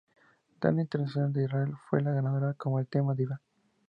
[0.59, 3.39] Dana International, de Israel, fue la ganadora con el tema ""Diva"".